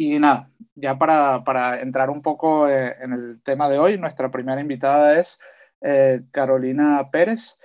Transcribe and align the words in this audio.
Y 0.00 0.16
nada, 0.20 0.50
ya 0.76 0.96
para, 0.96 1.80
entrar 1.80 2.08
un 2.10 2.22
poco 2.22 2.68
eh, 2.68 2.94
en 3.00 3.12
el 3.12 3.42
tema 3.42 3.68
de 3.68 3.78
hoy, 3.80 3.98
nuestra 3.98 4.30
primera 4.30 4.60
invitada 4.60 5.18
es 5.18 5.40
eh, 5.80 6.22
Carolina 6.30 7.08
Pérez. 7.10 7.58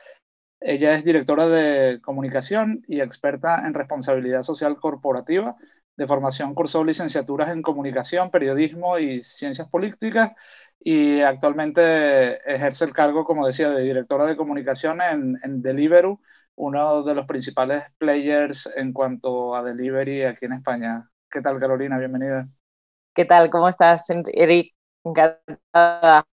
Ella 0.60 0.96
es 0.96 1.04
directora 1.06 1.48
de 1.48 2.02
comunicación 2.02 2.84
y 2.88 3.02
experta 3.02 3.68
en 3.68 3.76
responsabilidad 3.76 4.42
social 4.44 4.78
corporativa. 4.80 5.56
De 5.96 6.08
formación 6.08 6.56
cursó 6.56 6.84
licenciaturas 6.84 7.52
en 7.52 7.62
comunicación, 7.62 8.32
periodismo 8.32 8.98
y 8.98 9.22
ciencias 9.22 9.70
políticas 9.70 10.32
y 10.80 11.22
actualmente 11.22 12.38
ejerce 12.52 12.86
el 12.86 12.94
cargo, 12.94 13.26
como 13.26 13.46
decía, 13.46 13.70
de 13.70 13.84
directora 13.84 14.26
de 14.26 14.38
comunicación 14.38 15.02
en, 15.02 15.38
en 15.44 15.62
Deliveroo, 15.62 16.20
uno 16.56 17.04
de 17.04 17.16
los 17.16 17.28
principales 17.28 17.84
players 18.00 18.68
en 18.76 18.92
cuanto 18.94 19.56
a 19.56 19.64
delivery 19.64 20.24
aquí 20.24 20.46
en 20.46 20.54
España. 20.54 21.13
¿Qué 21.34 21.42
tal, 21.42 21.60
Carolina? 21.60 21.98
Bienvenida. 21.98 22.48
¿Qué 23.16 23.26
tal? 23.26 23.50
¿Cómo 23.50 23.68
estás, 23.68 24.06
Eric? 24.28 24.76
Encantada 25.04 26.28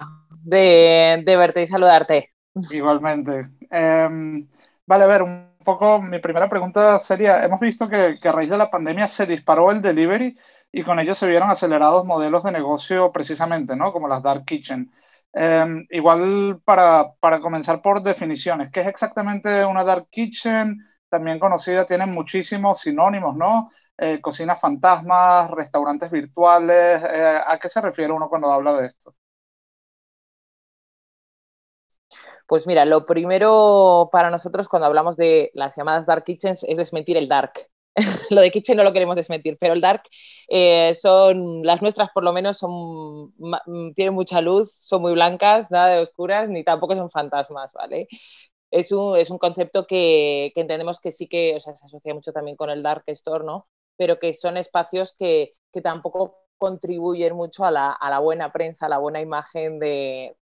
de, 0.43 1.23
verte 1.25 1.61
y 1.61 1.67
saludarte. 1.67 2.33
Igualmente. 2.69 3.49
Em, 3.71 4.45
vale, 4.85 5.03
a 5.05 5.07
ver, 5.07 5.23
un 5.23 5.55
poco 5.63 6.01
mi 6.01 6.19
primera 6.19 6.49
pregunta 6.49 6.99
sería, 6.99 7.45
hemos 7.45 7.61
visto 7.61 7.87
que, 7.87 8.17
que, 8.21 8.27
a 8.27 8.33
raíz 8.33 8.49
de 8.49 8.57
la 8.57 8.69
pandemia 8.69 9.07
se 9.07 9.25
disparó 9.25 9.71
el 9.71 9.81
delivery 9.81 10.37
y 10.69 10.83
con 10.83 10.99
ello 10.99 11.15
se 11.15 11.27
vieron 11.27 11.49
acelerados 11.49 12.05
modelos 12.05 12.43
de 12.43 12.51
negocio 12.51 13.09
precisamente, 13.13 13.77
¿no? 13.77 13.93
Como 13.93 14.09
las 14.09 14.21
dark 14.21 14.43
kitchen. 14.43 14.91
Em, 15.31 15.87
igual 15.91 16.59
para, 16.65 17.13
para 17.21 17.39
comenzar 17.39 17.81
por 17.81 18.03
definiciones, 18.03 18.69
¿qué 18.69 18.81
es 18.81 18.87
exactamente 18.87 19.63
una 19.63 19.85
dark 19.85 20.09
kitchen? 20.09 20.77
También 21.07 21.39
conocida, 21.39 21.85
tienen 21.85 22.11
muchísimos 22.11 22.81
sinónimos, 22.81 23.37
¿no? 23.37 23.71
Eh, 24.01 24.21
cocinas 24.21 24.59
fantasmas, 24.59 25.51
restaurantes 25.51 26.09
virtuales. 26.11 27.03
Eh, 27.03 27.39
¿A 27.45 27.59
qué 27.59 27.69
se 27.69 27.81
refiere 27.81 28.13
uno 28.13 28.29
cuando 28.29 28.51
habla 28.51 28.73
de 28.77 28.87
esto? 28.87 29.13
Pues 32.47 32.65
mira, 32.67 32.85
lo 32.85 33.05
primero 33.05 34.09
para 34.11 34.29
nosotros 34.31 34.67
cuando 34.67 34.87
hablamos 34.87 35.17
de 35.17 35.51
las 35.53 35.75
llamadas 35.75 36.05
dark 36.05 36.23
kitchens 36.23 36.63
es 36.67 36.77
desmentir 36.77 37.17
el 37.17 37.27
dark. 37.27 37.53
lo 38.31 38.41
de 38.41 38.51
kitchen 38.51 38.77
no 38.77 38.83
lo 38.83 38.93
queremos 38.93 39.15
desmentir, 39.15 39.57
pero 39.59 39.73
el 39.73 39.81
dark 39.81 40.03
eh, 40.47 40.93
son, 40.95 41.63
las 41.63 41.81
nuestras 41.81 42.09
por 42.11 42.23
lo 42.23 42.33
menos 42.33 42.57
son, 42.57 43.33
tienen 43.95 44.13
mucha 44.13 44.41
luz, 44.41 44.71
son 44.73 45.01
muy 45.01 45.13
blancas, 45.13 45.69
nada 45.71 45.89
de 45.89 45.99
oscuras, 46.01 46.49
ni 46.49 46.63
tampoco 46.63 46.95
son 46.95 47.11
fantasmas, 47.11 47.73
¿vale? 47.73 48.07
Es 48.71 48.91
un, 48.91 49.17
es 49.17 49.29
un 49.31 49.39
concepto 49.39 49.87
que, 49.87 50.51
entendemos 50.55 50.99
que 50.99 51.11
sí 51.11 51.27
que 51.27 51.59
se 51.61 51.71
asocia 51.71 52.13
mucho 52.13 52.33
también 52.33 52.57
con 52.57 52.69
el 52.71 52.83
dark 52.83 53.03
store, 53.07 53.45
¿no? 53.45 53.67
Pero 53.99 54.17
que 54.17 54.33
son 54.33 54.55
espacios 54.55 55.13
que, 55.17 55.55
que 55.73 55.81
tampoco 55.81 56.37
contribuyen 56.57 57.35
mucho 57.35 57.65
a 57.65 57.71
la, 57.71 57.91
a 57.91 58.09
la, 58.09 58.19
buena 58.19 58.53
prensa, 58.53 58.85
a 58.85 58.89
la 58.89 58.97
buena 58.97 59.19
imagen 59.19 59.77
de, 59.77 60.37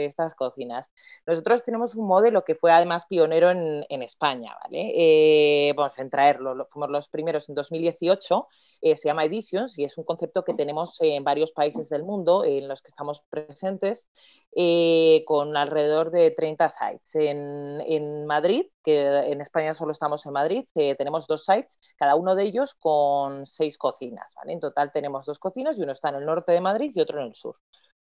de 0.00 0.06
estas 0.06 0.34
cocinas. 0.34 0.88
Nosotros 1.26 1.64
tenemos 1.64 1.94
un 1.96 2.06
modelo 2.06 2.44
que 2.44 2.54
fue 2.54 2.70
además 2.70 3.06
pionero 3.06 3.50
en, 3.50 3.84
en 3.88 4.02
España, 4.02 4.54
¿vale? 4.62 4.92
Eh, 4.94 5.72
vamos 5.76 5.98
a 5.98 6.08
traerlo, 6.08 6.68
fuimos 6.70 6.90
los 6.90 7.08
primeros 7.08 7.48
en 7.48 7.54
2018, 7.54 8.46
eh, 8.82 8.96
se 8.96 9.08
llama 9.08 9.24
Editions 9.24 9.78
y 9.78 9.84
es 9.84 9.98
un 9.98 10.04
concepto 10.04 10.44
que 10.44 10.54
tenemos 10.54 10.96
en 11.00 11.24
varios 11.24 11.52
países 11.52 11.88
del 11.88 12.04
mundo 12.04 12.44
en 12.44 12.68
los 12.68 12.82
que 12.82 12.88
estamos 12.88 13.22
presentes, 13.30 14.08
eh, 14.54 15.24
con 15.26 15.56
alrededor 15.56 16.10
de 16.10 16.30
30 16.30 16.68
sites. 16.68 17.14
En, 17.14 17.80
en, 17.86 18.26
Madrid, 18.26 18.66
que 18.82 19.06
en 19.30 19.40
España 19.40 19.74
solo 19.74 19.92
estamos 19.92 20.24
en 20.26 20.32
Madrid, 20.32 20.66
tenemos 20.74 21.26
dos 21.26 21.44
sites, 21.44 21.78
cada 21.96 22.14
uno 22.14 22.34
de 22.34 22.44
ellos 22.44 22.74
con 22.74 23.46
seis 23.46 23.78
cocinas. 23.78 24.34
En 24.46 24.60
total 24.60 24.92
tenemos 24.92 25.26
dos 25.26 25.38
cocinas 25.38 25.76
y 25.76 25.82
uno 25.82 25.92
está 25.92 26.10
en 26.10 26.16
el 26.16 26.26
norte 26.26 26.52
de 26.52 26.60
Madrid 26.60 26.92
y 26.94 27.00
otro 27.00 27.20
en 27.20 27.28
el 27.28 27.34
sur. 27.34 27.56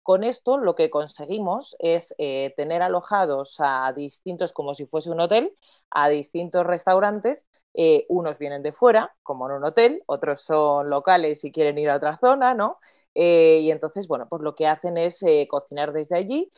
Con 0.03 0.23
esto 0.25 0.57
lo 0.57 0.75
que 0.75 0.89
conseguimos 0.89 1.75
es 1.79 2.13
eh, 2.17 2.53
tener 2.57 2.81
alojados 2.81 3.55
a 3.59 3.93
distintos, 3.95 4.51
como 4.51 4.75
si 4.75 4.85
fuese 4.85 5.09
un 5.11 5.21
hotel, 5.21 5.55
a 5.91 6.09
distintos 6.09 6.65
restaurantes. 6.65 7.47
Eh, 7.73 8.05
unos 8.09 8.37
vienen 8.37 8.61
de 8.63 8.73
fuera, 8.73 9.15
como 9.23 9.49
en 9.49 9.55
un 9.55 9.63
hotel, 9.65 10.03
otros 10.05 10.41
son 10.41 10.89
locales 10.89 11.43
y 11.43 11.51
quieren 11.51 11.77
ir 11.77 11.89
a 11.89 11.95
otra 11.97 12.17
zona, 12.19 12.53
¿no? 12.53 12.79
Eh, 13.15 13.59
y 13.63 13.71
entonces, 13.71 14.07
bueno, 14.07 14.27
pues 14.29 14.41
lo 14.43 14.55
que 14.55 14.67
hacen 14.67 14.97
es 14.97 15.19
cocinar 15.49 15.93
desde 15.93 16.15
allí, 16.17 16.51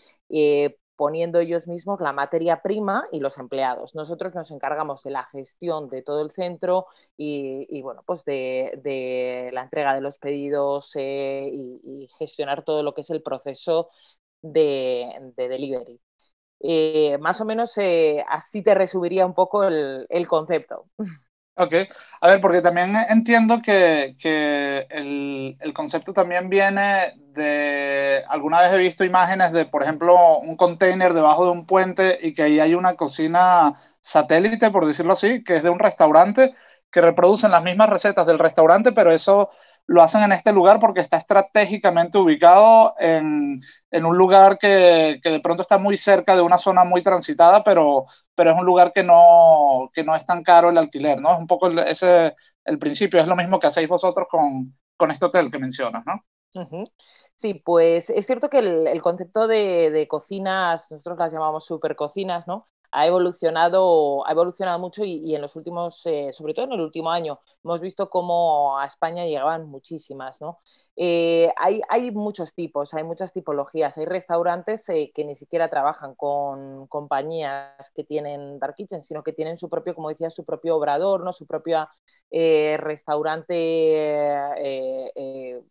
poniendo 0.96 1.40
ellos 1.40 1.68
mismos 1.68 2.00
la 2.02 2.14
materia 2.14 2.62
prima 2.62 3.06
y 3.12 3.20
los 3.20 3.38
empleados. 3.38 3.96
Nosotros 3.96 4.34
nos 4.36 4.52
encargamos 4.52 5.04
de 5.04 5.12
la 5.12 5.26
gestión 5.26 5.90
de 5.90 6.02
todo 6.04 6.22
el 6.22 6.32
centro 6.32 6.88
y, 7.18 7.82
bueno, 7.82 8.04
pues 8.06 8.24
de, 8.26 9.50
la 9.54 9.64
entrega 9.64 9.94
de 9.94 10.02
los 10.02 10.18
pedidos 10.18 10.92
eh, 10.96 11.50
y, 11.52 12.08
gestionar 12.20 12.64
todo 12.64 12.84
lo 12.84 12.94
que 12.94 13.02
es 13.02 13.10
el 13.10 13.22
proceso 13.22 13.90
de, 14.42 15.34
delivery. 15.36 16.00
Eh, 16.62 17.18
más 17.20 17.42
o 17.42 17.46
menos 17.46 17.78
eh, 17.78 18.24
así 18.30 18.64
te 18.64 18.74
resumiría 18.76 19.26
un 19.26 19.34
poco 19.36 19.64
el, 19.66 20.08
el 20.10 20.28
concepto. 20.28 20.90
Ok, 21.58 21.74
a 22.20 22.28
ver, 22.28 22.42
porque 22.42 22.62
también 22.62 22.96
entiendo 23.10 23.62
que, 23.62 24.18
que 24.20 24.86
el, 24.90 25.56
el, 25.62 25.74
concepto 25.74 26.12
también 26.12 26.50
viene 26.50 27.14
de, 27.34 28.26
alguna 28.28 28.60
vez 28.60 28.74
he 28.74 28.78
visto 28.78 29.06
imágenes 29.06 29.54
de, 29.54 29.66
por 29.66 29.82
ejemplo, 29.82 30.40
un 30.40 30.58
container 30.58 31.14
debajo 31.14 31.46
de 31.46 31.52
un 31.52 31.66
puente 31.66 32.20
y 32.22 32.34
que 32.34 32.44
ahí 32.44 32.60
hay 32.60 32.76
una 32.76 32.96
cocina 32.98 33.74
satélite, 34.02 34.70
por 34.70 34.86
decirlo 34.86 35.14
así, 35.14 35.46
que 35.46 35.56
es 35.56 35.64
de 35.64 35.70
un 35.70 35.80
restaurante, 35.80 36.54
que 36.92 37.00
reproducen 37.00 37.52
las 37.52 37.64
mismas 37.64 37.90
recetas 37.90 38.28
del 38.28 38.40
restaurante, 38.40 38.92
pero 38.92 39.12
eso 39.12 39.50
lo 39.88 40.02
hacen 40.02 40.24
en 40.24 40.32
este 40.32 40.52
lugar 40.52 40.80
porque 40.80 41.02
está 41.02 41.18
estratégicamente 41.18 42.18
ubicado 42.18 42.94
en, 43.00 43.62
en 43.92 44.06
un 44.06 44.18
lugar 44.18 44.58
que, 44.58 45.20
que, 45.24 45.30
de 45.30 45.40
pronto 45.40 45.62
está 45.64 45.78
muy 45.78 45.98
cerca 45.98 46.36
de 46.36 46.42
una 46.42 46.58
zona 46.58 46.84
muy 46.84 47.04
transitada, 47.04 47.64
pero, 47.64 48.06
pero 48.36 48.52
es 48.52 48.58
un 48.58 48.66
lugar 48.66 48.92
que 48.94 49.04
no, 49.04 49.92
que 49.94 50.04
no 50.04 50.16
es 50.16 50.26
tan 50.26 50.44
caro 50.44 50.70
el 50.70 50.78
alquiler, 50.78 51.22
¿no? 51.22 51.34
Es 51.34 51.40
un 51.40 51.48
poco 51.48 51.70
ese 51.70 52.36
el 52.66 52.80
principio, 52.80 53.20
es 53.20 53.28
lo 53.28 53.36
mismo 53.36 53.60
que 53.60 53.68
hacéis 53.68 53.88
vosotros 53.88 54.28
con, 54.30 54.76
con 54.98 55.12
este 55.12 55.26
hotel 55.26 55.52
que 55.52 55.60
mencionas, 55.60 56.04
¿no? 56.06 56.26
Sí, 57.36 57.54
pues 57.54 58.10
es 58.10 58.26
cierto 58.26 58.50
que 58.50 58.60
el, 58.60 58.88
el 58.88 59.02
concepto 59.02 59.48
de, 59.48 59.92
de, 59.92 60.08
cocinas, 60.08 60.90
nosotros 60.92 61.18
las 61.18 61.34
llamamos 61.34 61.66
supercocinas, 61.66 62.48
¿no? 62.48 62.70
Ha 62.96 63.06
evolucionado, 63.06 64.26
ha 64.26 64.32
evolucionado 64.32 64.80
mucho 64.80 65.04
y, 65.04 65.36
en 65.36 65.42
los 65.42 65.58
últimos, 65.58 66.06
eh, 66.06 66.32
sobre 66.32 66.54
todo 66.54 66.66
en 66.66 66.72
el 66.74 66.80
último 66.80 67.12
año, 67.12 67.42
hemos 67.62 67.82
visto 67.82 68.10
cómo 68.10 68.80
a 68.80 68.86
España 68.86 69.26
llegaban 69.26 69.68
muchísimas, 69.68 70.40
¿no? 70.40 70.60
Eh, 70.96 71.52
hay, 71.58 72.12
muchos 72.12 72.54
tipos, 72.54 72.94
hay 72.94 73.04
muchas 73.04 73.34
tipologías. 73.34 73.98
Hay 73.98 74.06
restaurantes 74.06 74.88
eh, 74.88 75.12
que 75.14 75.26
ni 75.26 75.36
siquiera 75.36 75.70
trabajan 75.70 76.16
con 76.16 76.88
compañías 76.88 77.92
que 77.94 78.06
tienen 78.06 78.60
Dark 78.60 78.76
Kitchen, 78.76 79.04
sino 79.04 79.24
que 79.24 79.34
tienen 79.34 79.58
su 79.58 79.70
propio, 79.70 79.94
como 79.94 80.08
decía, 80.08 80.30
su 80.30 80.46
propio 80.46 80.78
obrador, 80.78 81.22
¿no? 81.22 81.34
su 81.34 81.46
propio 81.46 81.90
restaurante 82.32 83.26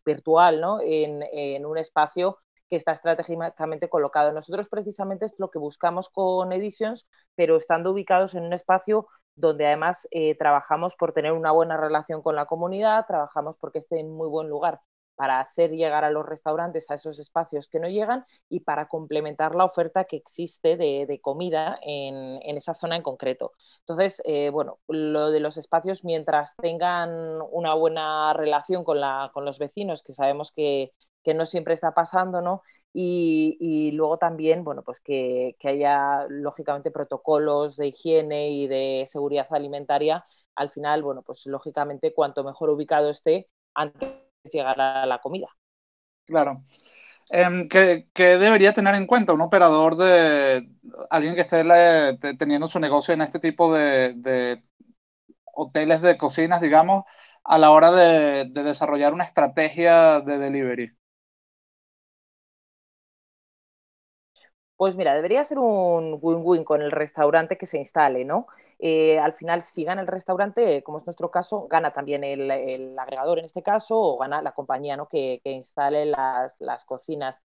virtual 0.04 0.60
¿no? 0.60 0.78
en, 0.82 1.66
un 1.66 1.78
espacio 1.78 2.38
que 2.70 2.76
está 2.76 2.92
estratégicamente 2.92 3.88
colocado. 3.88 4.32
Nosotros 4.32 4.68
precisamente 4.68 5.26
es 5.26 5.34
lo 5.38 5.50
que 5.50 5.58
buscamos 5.58 6.08
con 6.08 6.52
Editions, 6.52 7.06
pero 7.34 7.56
estando 7.56 7.92
ubicados 7.92 8.34
en 8.34 8.44
un 8.44 8.52
espacio 8.52 9.06
donde 9.36 9.66
además 9.66 10.06
eh, 10.10 10.36
trabajamos 10.36 10.96
por 10.96 11.12
tener 11.12 11.32
una 11.32 11.50
buena 11.50 11.76
relación 11.76 12.22
con 12.22 12.36
la 12.36 12.46
comunidad, 12.46 13.06
trabajamos 13.06 13.56
porque 13.60 13.80
esté 13.80 14.00
en 14.00 14.10
muy 14.10 14.28
buen 14.28 14.48
lugar 14.48 14.80
para 15.16 15.40
hacer 15.40 15.70
llegar 15.70 16.04
a 16.04 16.10
los 16.10 16.26
restaurantes 16.26 16.90
a 16.90 16.94
esos 16.94 17.18
espacios 17.18 17.68
que 17.68 17.78
no 17.78 17.88
llegan 17.88 18.24
y 18.48 18.60
para 18.60 18.88
complementar 18.88 19.54
la 19.54 19.64
oferta 19.64 20.04
que 20.04 20.16
existe 20.16 20.76
de, 20.76 21.06
de 21.06 21.20
comida 21.20 21.78
en, 21.82 22.40
en, 22.42 22.56
esa 22.56 22.74
zona 22.74 22.96
en 22.96 23.02
concreto. 23.02 23.52
Entonces, 23.80 24.20
eh, 24.24 24.50
bueno, 24.50 24.80
lo 24.88 25.30
de 25.30 25.40
los 25.40 25.56
espacios, 25.56 26.04
mientras 26.04 26.54
tengan 26.56 27.10
una 27.52 27.74
buena 27.74 28.32
relación 28.32 28.84
con, 28.84 29.00
la, 29.00 29.30
con 29.32 29.44
los 29.44 29.58
vecinos, 29.58 30.02
que 30.02 30.12
sabemos 30.12 30.50
que, 30.52 30.92
que 31.24 31.34
no 31.34 31.46
siempre 31.46 31.74
está 31.74 31.92
pasando, 31.92 32.40
¿no? 32.40 32.62
Y, 32.96 33.90
luego 33.94 34.18
también, 34.18 34.62
bueno, 34.62 34.82
pues 34.82 35.00
que, 35.00 35.56
haya 35.64 36.26
lógicamente 36.28 36.92
protocolos 36.92 37.76
de 37.76 37.88
higiene 37.88 38.50
y 38.50 38.68
de 38.68 39.08
seguridad 39.10 39.48
alimentaria. 39.50 40.24
Al 40.54 40.70
final, 40.70 41.02
bueno, 41.02 41.22
pues 41.22 41.44
lógicamente 41.46 42.14
cuanto 42.14 42.44
mejor 42.44 42.70
ubicado 42.70 43.10
esté 43.10 43.48
antes 43.74 44.10
de 44.44 44.50
llegar 44.50 44.80
a 44.80 45.06
la 45.06 45.18
comida. 45.18 45.48
Claro. 46.24 46.62
Eh, 47.30 47.66
¿qué, 47.68 48.08
¿qué, 48.12 48.38
debería 48.38 48.72
tener 48.72 48.94
en 48.94 49.06
cuenta 49.06 49.32
un 49.32 49.40
operador 49.40 49.96
de 49.96 50.68
alguien 51.10 51.34
que 51.34 51.40
esté 51.40 51.64
teniendo 52.38 52.68
su 52.68 52.78
negocio 52.78 53.14
en 53.14 53.22
este 53.22 53.40
tipo 53.40 53.74
de, 53.74 54.62
hoteles 55.52 56.00
de 56.00 56.16
cocinas, 56.16 56.60
digamos, 56.60 57.04
a 57.42 57.58
la 57.58 57.72
hora 57.72 57.90
de 57.90 58.44
desarrollar 58.62 59.12
una 59.14 59.24
estrategia 59.24 60.20
de 60.20 60.38
delivery? 60.38 60.96
Pues 64.84 64.96
mira, 64.96 65.14
debería 65.14 65.42
ser 65.44 65.58
un 65.58 66.18
win-win 66.20 66.62
con 66.62 66.82
el 66.82 66.90
restaurante 66.90 67.56
que 67.56 67.64
se 67.64 67.78
instale, 67.78 68.26
¿no? 68.26 68.48
Eh, 68.78 69.18
al 69.18 69.32
final, 69.32 69.62
si 69.62 69.82
gana 69.82 70.02
el 70.02 70.06
restaurante, 70.06 70.82
como 70.82 70.98
es 70.98 71.06
nuestro 71.06 71.30
caso, 71.30 71.66
gana 71.68 71.94
también 71.94 72.22
el, 72.22 72.50
agregador 72.98 73.38
en 73.38 73.46
este 73.46 73.62
caso 73.62 73.98
o 73.98 74.18
gana 74.18 74.42
la 74.42 74.52
compañía 74.52 74.98
¿no? 74.98 75.08
que, 75.08 75.40
instale 75.44 76.04
las, 76.04 76.84
cocinas. 76.84 77.42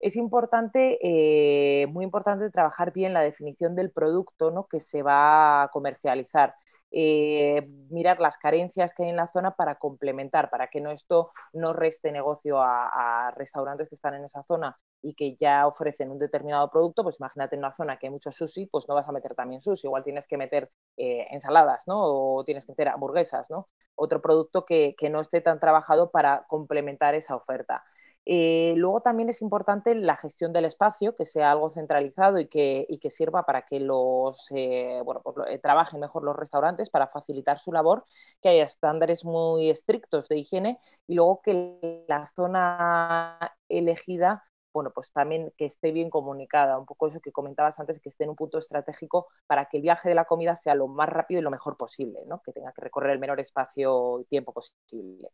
Es 0.00 0.16
importante, 0.16 0.98
eh, 1.00 1.86
muy 1.86 2.04
importante 2.04 2.50
trabajar 2.50 2.92
bien 2.92 3.14
la 3.14 3.22
definición 3.22 3.74
del 3.74 3.90
producto 3.90 4.50
¿no? 4.50 4.66
que 4.66 4.78
se 4.80 5.02
va 5.02 5.62
a 5.62 5.68
comercializar. 5.68 6.56
Eh, 6.94 7.66
mirar 7.88 8.20
las 8.20 8.36
carencias 8.36 8.94
que 8.94 9.04
hay 9.04 9.08
en 9.08 9.16
la 9.16 9.26
zona 9.26 9.52
para 9.52 9.76
complementar, 9.76 10.50
para 10.50 10.68
que 10.68 10.80
no 10.82 10.90
esto 10.90 11.32
no 11.54 11.72
reste 11.72 12.12
negocio 12.12 12.60
a, 12.60 13.32
restaurantes 13.34 13.88
que 13.88 13.94
están 13.94 14.14
en 14.14 14.24
esa 14.24 14.42
zona 14.42 14.78
y 15.00 15.14
que 15.14 15.34
ya 15.34 15.66
ofrecen 15.66 16.10
un 16.10 16.18
determinado 16.18 16.70
producto, 16.70 17.02
pues 17.02 17.16
imagínate 17.18 17.56
en 17.56 17.60
una 17.60 17.74
zona 17.74 17.98
que 17.98 18.06
hay 18.06 18.12
mucho 18.12 18.30
sushi, 18.30 18.66
pues 18.66 18.86
no 18.88 18.94
vas 18.94 19.08
a 19.08 19.12
meter 19.12 19.34
también 19.34 19.62
sushi, 19.62 19.86
igual 19.86 20.04
tienes 20.04 20.26
que 20.26 20.36
meter 20.36 20.70
eh, 20.98 21.26
ensaladas, 21.30 21.84
¿no? 21.88 22.02
O 22.02 22.44
tienes 22.44 22.66
que 22.66 22.72
meter 22.72 22.88
hamburguesas, 22.88 23.50
¿no? 23.50 23.68
Otro 23.94 24.20
producto 24.20 24.64
que, 24.66 24.94
que 24.98 25.10
no 25.10 25.20
esté 25.20 25.40
tan 25.40 25.60
trabajado 25.60 26.10
para 26.10 26.44
complementar 26.46 27.14
esa 27.14 27.36
oferta. 27.36 27.82
Eh, 28.24 28.74
luego 28.76 29.00
también 29.00 29.28
es 29.30 29.42
importante 29.42 29.94
la 29.96 30.16
gestión 30.16 30.52
del 30.52 30.64
espacio, 30.64 31.16
que 31.16 31.26
sea 31.26 31.50
algo 31.50 31.70
centralizado 31.70 32.38
y 32.38 32.46
que, 32.46 32.86
sirva 33.10 33.44
para 33.44 33.62
que 33.62 33.80
los 33.80 34.46
eh, 34.50 35.00
bueno, 35.04 35.20
pues, 35.22 35.36
eh, 35.48 35.58
trabajen 35.58 36.00
mejor 36.00 36.22
los 36.22 36.36
restaurantes 36.36 36.88
para 36.88 37.08
facilitar 37.08 37.58
su 37.58 37.72
labor, 37.72 38.04
que 38.40 38.48
haya 38.50 38.64
estándares 38.64 39.24
muy 39.24 39.70
estrictos 39.70 40.28
de 40.28 40.38
higiene 40.38 40.78
y 41.06 41.14
luego 41.14 41.42
que 41.42 42.04
la 42.08 42.30
zona 42.34 43.38
elegida 43.68 44.44
bueno, 44.72 44.90
pues 44.94 45.12
también 45.12 45.52
que 45.56 45.66
esté 45.66 45.92
bien 45.92 46.08
comunicada, 46.10 46.78
un 46.78 46.86
poco 46.86 47.06
eso 47.08 47.20
que 47.20 47.32
comentabas 47.32 47.78
antes, 47.78 48.00
que 48.00 48.08
esté 48.08 48.24
en 48.24 48.30
un 48.30 48.36
punto 48.36 48.58
estratégico 48.58 49.28
para 49.46 49.66
que 49.66 49.76
el 49.78 49.82
viaje 49.82 50.08
de 50.08 50.14
la 50.14 50.24
comida 50.24 50.56
sea 50.56 50.74
lo 50.74 50.88
más 50.88 51.08
rápido 51.08 51.40
y 51.40 51.44
lo 51.44 51.50
mejor 51.50 51.76
posible, 51.76 52.20
¿no? 52.26 52.40
que 52.42 52.52
tenga 52.52 52.72
que 52.72 52.80
recorrer 52.80 53.12
el 53.12 53.18
menor 53.18 53.38
espacio 53.40 54.20
y 54.20 54.24
tiempo 54.24 54.52
posible. 54.52 55.28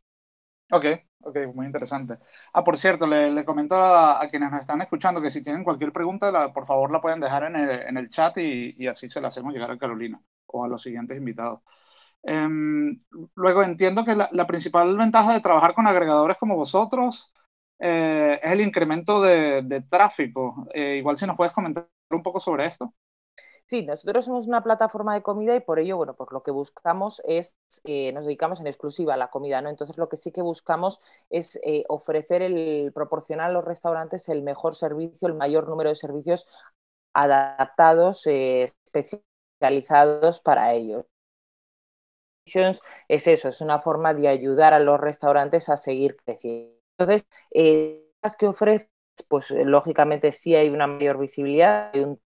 Ok, 0.70 0.84
ok, 1.22 1.36
muy 1.54 1.66
interesante. 1.66 2.18
Ah, 2.52 2.62
por 2.62 2.76
cierto, 2.76 3.06
le, 3.06 3.44
comento 3.44 3.74
a, 3.76 4.20
quienes 4.30 4.50
nos 4.50 4.60
están 4.60 4.82
escuchando 4.82 5.20
que 5.22 5.30
si 5.30 5.42
tienen 5.42 5.64
cualquier 5.64 5.92
pregunta, 5.92 6.52
por 6.52 6.66
favor 6.66 6.90
la 6.90 7.00
pueden 7.00 7.20
dejar 7.20 7.44
en 7.44 7.96
el, 7.96 8.10
chat 8.10 8.36
y, 8.38 8.86
así 8.86 9.08
se 9.08 9.20
la 9.20 9.28
hacemos 9.28 9.54
llegar 9.54 9.70
a 9.70 9.78
Carolina 9.78 10.20
o 10.46 10.64
a 10.64 10.68
los 10.68 10.82
siguientes 10.82 11.16
invitados. 11.16 11.60
Em, 12.22 13.02
luego 13.34 13.62
entiendo 13.62 14.04
que 14.04 14.14
la, 14.14 14.46
principal 14.46 14.96
ventaja 14.96 15.32
de 15.34 15.40
trabajar 15.40 15.74
con 15.74 15.86
agregadores 15.86 16.36
como 16.38 16.56
vosotros 16.56 17.32
eh, 17.78 18.40
es 18.42 18.52
el 18.52 18.60
incremento 18.60 19.22
de, 19.22 19.84
tráfico. 19.90 20.66
Eh, 20.74 20.96
igual 20.96 21.18
si 21.18 21.26
nos 21.26 21.36
puedes 21.36 21.54
comentar 21.54 21.88
un 22.10 22.22
poco 22.22 22.40
sobre 22.40 22.66
esto. 22.66 22.94
Sí, 23.68 23.82
nosotros 23.82 24.24
somos 24.24 24.46
una 24.46 24.62
plataforma 24.62 25.12
de 25.14 25.22
comida 25.22 25.54
y 25.54 25.60
por 25.60 25.78
ello, 25.78 25.98
bueno, 25.98 26.14
pues 26.16 26.30
lo 26.32 26.42
que 26.42 26.50
buscamos 26.50 27.20
es, 27.26 27.54
eh, 27.84 28.12
nos 28.12 28.24
dedicamos 28.24 28.60
en 28.60 28.66
exclusiva 28.66 29.12
a 29.12 29.16
la 29.18 29.28
comida, 29.28 29.60
¿no? 29.60 29.68
Entonces 29.68 29.98
lo 29.98 30.08
que 30.08 30.16
sí 30.16 30.32
que 30.32 30.40
buscamos 30.40 31.00
es 31.28 31.56
eh, 31.62 31.84
ofrecer 31.88 32.40
el, 32.40 32.92
proporcionar 32.94 33.50
a 33.50 33.52
los 33.52 33.64
restaurantes 33.64 34.28
el 34.30 34.40
mejor 34.42 34.74
servicio, 34.74 35.28
el 35.28 35.34
mayor 35.34 35.68
número 35.68 35.90
de 35.90 35.96
servicios 35.96 36.46
adaptados, 37.14 38.26
eh, 38.26 38.72
especializados 38.92 40.40
para 40.40 40.72
ellos. 40.74 41.04
Es 43.08 43.26
eso, 43.26 43.48
es 43.48 43.60
una 43.60 43.78
forma 43.80 44.14
de 44.14 44.28
ayudar 44.28 44.72
a 44.74 44.80
los 44.80 44.98
restaurantes 45.00 45.68
a 45.68 45.76
seguir 45.76 46.16
creciendo. 46.24 46.74
Entonces, 46.98 47.26
las 48.22 48.36
que 48.36 48.46
ofreces, 48.46 48.88
pues 49.28 49.50
lógicamente 49.50 50.32
sí 50.32 50.54
hay 50.54 50.70
una 50.70 50.86
mayor 50.86 51.18
visibilidad, 51.18 51.90
hay 51.92 52.00
un 52.00 52.20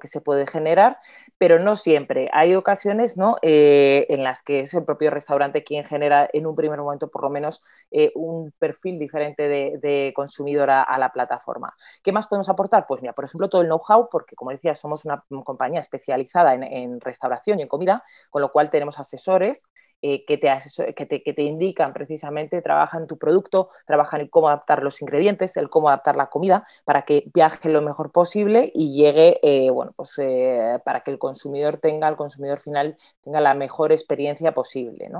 que 0.00 0.08
se 0.08 0.20
puede 0.20 0.46
generar, 0.46 0.98
pero 1.38 1.58
no 1.58 1.76
siempre. 1.76 2.30
Hay 2.32 2.54
ocasiones 2.54 3.16
¿no? 3.16 3.36
Eh, 3.42 4.06
en 4.08 4.22
las 4.22 4.42
que 4.42 4.60
es 4.60 4.74
el 4.74 4.84
propio 4.84 5.10
restaurante 5.10 5.64
quien 5.64 5.84
genera 5.84 6.28
en 6.32 6.46
un 6.46 6.54
primer 6.54 6.78
momento 6.78 7.08
por 7.08 7.22
lo 7.22 7.30
menos 7.30 7.60
eh, 7.90 8.12
un 8.14 8.52
perfil 8.58 8.98
diferente 8.98 9.48
de, 9.48 10.12
consumidor 10.14 10.70
a, 10.70 10.98
la 10.98 11.10
plataforma. 11.10 11.74
¿Qué 12.02 12.12
más 12.12 12.26
podemos 12.26 12.48
aportar? 12.48 12.86
Pues 12.86 13.02
mira, 13.02 13.14
por 13.14 13.24
ejemplo, 13.24 13.48
todo 13.48 13.62
el 13.62 13.68
know-how, 13.68 14.08
porque 14.10 14.36
como 14.36 14.50
decía, 14.50 14.74
somos 14.74 15.04
una 15.04 15.24
compañía 15.44 15.80
especializada 15.80 16.54
en 16.54 17.00
restauración 17.00 17.58
y 17.58 17.62
en 17.62 17.68
comida, 17.68 18.04
con 18.30 18.42
lo 18.42 18.52
cual 18.52 18.70
tenemos 18.70 18.98
asesores 18.98 19.66
eh, 20.06 20.26
que, 20.26 20.36
te 20.36 21.42
indican 21.42 21.94
precisamente, 21.94 22.60
trabajan 22.60 23.06
tu 23.06 23.16
producto, 23.16 23.70
trabajan 23.86 24.20
en 24.20 24.28
cómo 24.28 24.48
adaptar 24.48 24.82
los 24.82 25.00
ingredientes, 25.00 25.56
el 25.56 25.70
cómo 25.70 25.88
adaptar 25.88 26.14
la 26.14 26.26
comida 26.26 26.66
para 26.84 27.06
que 27.06 27.24
viaje 27.32 27.70
lo 27.70 27.80
mejor 27.80 28.12
posible 28.12 28.70
y 28.74 28.92
llegue, 28.92 29.40
eh, 29.42 29.70
bueno, 29.70 29.94
pues 29.96 30.12
eh, 30.18 30.78
para 30.84 31.00
que 31.00 31.10
el 31.10 31.18
consumidor 31.18 31.78
tenga, 31.78 32.06
el 32.06 32.16
consumidor 32.16 32.60
final 32.60 32.98
tenga 33.22 33.40
la 33.40 33.54
mejor 33.54 33.92
experiencia 33.92 34.52
posible. 34.52 35.10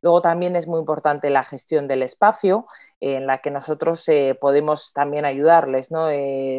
Luego 0.00 0.22
también 0.22 0.56
es 0.56 0.66
muy 0.66 0.80
importante 0.80 1.28
la 1.28 1.44
gestión 1.44 1.86
del 1.86 2.02
espacio, 2.02 2.64
en 3.00 3.26
la 3.26 3.38
que 3.38 3.50
nosotros 3.50 4.06
podemos 4.40 4.92
también 4.92 5.24
ayudarles, 5.24 5.90
¿no? 5.90 6.08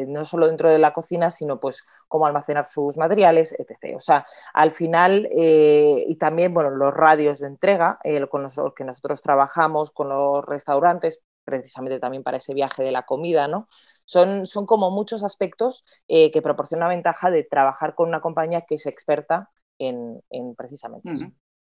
no 0.07 0.25
solo 0.25 0.47
dentro 0.47 0.69
de 0.69 0.79
la 0.79 0.93
cocina, 0.93 1.29
sino 1.29 1.59
pues 1.59 1.83
cómo 2.07 2.25
almacenar 2.25 2.67
sus 2.67 2.97
materiales, 2.97 3.55
etc. 3.57 3.95
O 3.95 3.99
sea, 3.99 4.25
al 4.53 4.71
final, 4.71 5.29
y 5.31 6.15
también, 6.15 6.53
bueno, 6.53 6.71
los 6.71 6.93
radios 6.93 7.39
de 7.39 7.47
entrega 7.47 7.99
con 8.29 8.43
los 8.43 8.55
que 8.75 8.83
nosotros 8.83 9.21
trabajamos, 9.21 9.91
con 9.91 10.09
los 10.09 10.43
restaurantes, 10.45 11.21
precisamente 11.43 11.99
también 11.99 12.23
para 12.23 12.37
ese 12.37 12.53
viaje 12.53 12.83
de 12.83 12.91
la 12.91 13.03
comida, 13.03 13.47
¿no? 13.47 13.67
Son, 14.05 14.45
son 14.45 14.65
como 14.65 14.91
muchos 14.91 15.23
aspectos 15.23 15.85
eh, 16.07 16.31
que 16.31 16.41
proporcionan 16.41 16.89
la 16.89 16.95
ventaja 16.95 17.29
de 17.31 17.43
trabajar 17.43 17.95
con 17.95 18.09
una 18.09 18.21
compañía 18.21 18.61
que 18.61 18.75
es 18.75 18.85
experta 18.85 19.49
en, 19.77 20.21
precisamente 20.57 21.09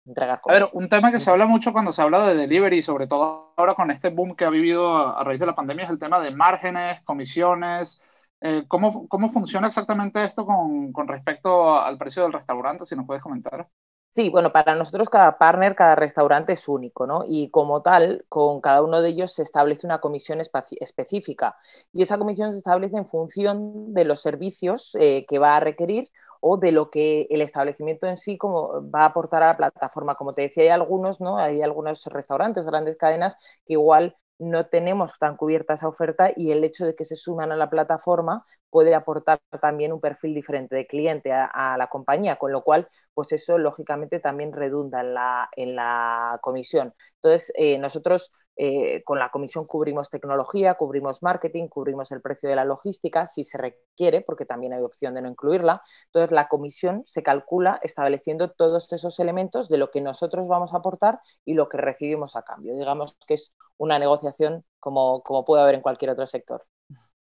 entregar. 0.06 0.42
A 0.46 0.54
ver, 0.54 0.70
un 0.74 0.90
tema 0.90 1.12
que 1.12 1.20
se 1.20 1.30
habla 1.30 1.46
mucho 1.46 1.74
cuando 1.74 1.92
se 1.92 2.02
habla 2.02 2.28
de 2.28 2.36
delivery, 2.36 2.82
sobre 2.82 3.08
todo 3.08 3.54
ahora 3.58 3.76
con 3.76 3.92
este 3.92 4.10
boom 4.10 4.36
que 4.36 4.46
ha 4.46 4.50
vivido 4.50 4.98
a, 4.98 5.24
raíz 5.24 5.40
de 5.40 5.46
la 5.46 5.56
pandemia, 5.56 5.86
es 5.86 5.92
el 5.92 6.00
tema 6.00 6.20
de 6.20 6.32
márgenes, 6.32 7.02
comisiones. 7.04 8.00
Eh, 8.42 8.66
¿cómo, 8.68 9.08
¿cómo, 9.08 9.32
funciona 9.32 9.68
exactamente 9.68 10.24
esto 10.24 10.46
con, 10.46 10.92
con 10.92 11.08
respecto 11.08 11.80
al 11.80 11.98
precio 11.98 12.24
del 12.24 12.34
restaurante? 12.34 12.86
Si 12.86 12.96
nos 12.96 13.06
puedes 13.06 13.24
comentar. 13.24 13.68
Sí, 14.16 14.30
bueno, 14.30 14.54
para 14.54 14.76
nosotros 14.76 15.10
cada 15.10 15.38
partner, 15.38 15.76
cada 15.76 15.96
restaurante 15.96 16.54
es 16.54 16.70
único, 16.70 17.06
¿no? 17.06 17.26
Y 17.28 17.50
como 17.50 17.82
tal, 17.82 18.26
con 18.30 18.62
cada 18.62 18.82
uno 18.82 19.02
de 19.02 19.10
ellos 19.10 19.34
se 19.34 19.44
establece 19.44 19.86
una 19.86 20.00
comisión 20.00 20.40
específica. 20.40 21.58
Y 21.92 22.02
esa 22.02 22.18
comisión 22.18 22.54
se 22.54 22.60
establece 22.60 22.96
en 22.96 23.10
función 23.10 23.94
de 23.94 24.06
los 24.06 24.22
servicios 24.22 24.96
eh, 24.98 25.26
que 25.28 25.38
va 25.38 25.58
a 25.58 25.60
requerir 25.60 26.12
o 26.48 26.58
de 26.58 26.72
lo 26.72 26.92
que 26.92 27.26
el 27.32 27.42
establecimiento 27.42 28.06
en 28.06 28.18
sí 28.18 28.38
como 28.38 28.88
va 28.92 29.02
a 29.02 29.06
aportar 29.06 29.42
a 29.42 29.48
la 29.48 29.58
plataforma. 29.58 30.14
Como 30.14 30.36
te 30.36 30.44
decía, 30.44 30.64
hay 30.64 30.70
algunos, 30.70 31.20
¿no? 31.20 31.40
Hay 31.40 31.64
algunos 31.64 32.06
restaurantes, 32.06 32.66
grandes 32.66 32.98
cadenas 32.98 33.36
que 33.66 33.74
igual 33.74 34.16
no 34.38 34.68
tenemos 34.68 35.18
tan 35.18 35.38
cubierta 35.38 35.74
esa 35.74 35.88
oferta 35.88 36.32
y 36.36 36.52
el 36.52 36.64
hecho 36.64 36.86
de 36.86 36.96
que 36.96 37.04
se 37.04 37.16
suman 37.16 37.52
a 37.52 37.56
la 37.56 37.72
plataforma 37.72 38.46
puede 38.70 38.94
aportar 38.94 39.40
también 39.60 39.92
un 39.92 40.00
perfil 40.02 40.36
diferente 40.36 40.76
de 40.76 40.86
cliente 40.86 41.32
a, 41.34 41.78
la 41.80 41.88
compañía, 41.88 42.36
con 42.36 42.52
lo 42.52 42.62
cual, 42.62 42.90
pues 43.16 43.32
eso 43.32 43.58
lógicamente 43.58 44.20
también 44.20 44.54
redunda 44.54 45.02
en 45.02 45.14
la, 45.16 45.50
en 45.56 45.76
la 45.76 46.38
comisión. 46.44 46.94
Entonces, 47.16 47.52
eh, 47.56 47.80
nosotros 47.80 48.32
eh, 48.58 49.04
con 49.04 49.20
la 49.20 49.30
comisión 49.30 49.66
cubrimos 49.66 50.10
tecnología, 50.10 50.76
cubrimos 50.76 51.22
marketing, 51.22 51.68
cubrimos 51.68 52.12
el 52.12 52.22
precio 52.22 52.50
de 52.50 52.56
la 52.56 52.66
logística, 52.66 53.28
si 53.28 53.44
se 53.44 53.58
requiere, 53.58 54.22
porque 54.22 54.46
también 54.46 54.74
hay 54.74 54.82
opción 54.82 55.14
de 55.14 55.22
no 55.22 55.30
incluirla. 55.30 55.82
Entonces, 56.06 56.32
la 56.32 56.48
comisión 56.48 57.04
se 57.06 57.24
calcula 57.24 57.80
estableciendo 57.84 58.52
todos 58.52 58.92
esos 58.94 59.20
elementos 59.20 59.68
de 59.70 59.78
lo 59.78 59.92
que 59.92 60.02
nosotros 60.02 60.48
vamos 60.48 60.74
a 60.74 60.78
aportar 60.78 61.20
y 61.44 61.54
lo 61.54 61.68
que 61.68 61.78
recibimos 61.78 62.36
a 62.36 62.44
cambio. 62.44 62.74
Digamos 62.78 63.18
que 63.28 63.36
es 63.36 63.54
una 63.78 64.00
negociación 64.00 64.64
como, 64.80 65.24
puede 65.46 65.64
haber 65.64 65.76
en 65.76 65.82
cualquier 65.82 66.12
otro 66.12 66.28
sector. 66.28 66.66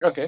Ok. 0.03 0.19